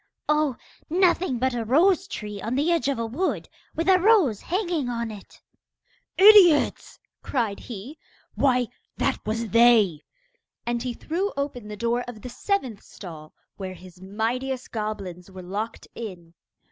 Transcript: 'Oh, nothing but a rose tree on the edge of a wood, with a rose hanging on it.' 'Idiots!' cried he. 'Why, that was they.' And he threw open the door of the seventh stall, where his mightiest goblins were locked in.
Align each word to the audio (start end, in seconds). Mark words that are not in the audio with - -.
'Oh, 0.27 0.55
nothing 0.89 1.37
but 1.37 1.53
a 1.53 1.63
rose 1.63 2.07
tree 2.07 2.41
on 2.41 2.55
the 2.55 2.71
edge 2.71 2.87
of 2.87 2.97
a 2.97 3.05
wood, 3.05 3.47
with 3.75 3.87
a 3.87 3.99
rose 3.99 4.41
hanging 4.41 4.89
on 4.89 5.11
it.' 5.11 5.39
'Idiots!' 6.17 6.97
cried 7.21 7.59
he. 7.59 7.99
'Why, 8.33 8.67
that 8.97 9.23
was 9.27 9.49
they.' 9.49 10.01
And 10.65 10.81
he 10.81 10.95
threw 10.95 11.31
open 11.37 11.67
the 11.67 11.77
door 11.77 12.01
of 12.07 12.23
the 12.23 12.29
seventh 12.29 12.81
stall, 12.81 13.35
where 13.57 13.75
his 13.75 14.01
mightiest 14.01 14.71
goblins 14.71 15.29
were 15.29 15.43
locked 15.43 15.87
in. 15.93 16.33